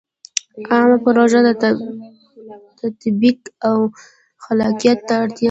[0.69, 1.39] عامه پروژو
[2.81, 3.77] تطبیق او
[4.43, 5.39] خلاقیت ته اړ دی.